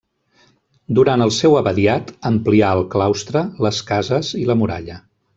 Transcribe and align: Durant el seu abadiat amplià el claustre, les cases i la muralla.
Durant 0.99 1.23
el 1.25 1.33
seu 1.39 1.57
abadiat 1.59 2.09
amplià 2.29 2.71
el 2.77 2.81
claustre, 2.95 3.43
les 3.67 3.83
cases 3.91 4.31
i 4.45 4.47
la 4.53 4.57
muralla. 4.63 4.97